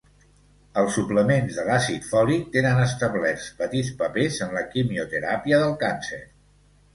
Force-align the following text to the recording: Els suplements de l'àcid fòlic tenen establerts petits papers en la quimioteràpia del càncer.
Els 0.83 0.95
suplements 0.99 1.59
de 1.59 1.65
l'àcid 1.67 2.07
fòlic 2.13 2.47
tenen 2.55 2.81
establerts 2.85 3.45
petits 3.61 3.93
papers 4.01 4.41
en 4.47 4.57
la 4.57 4.65
quimioteràpia 4.73 5.61
del 5.67 5.77
càncer. 5.87 6.21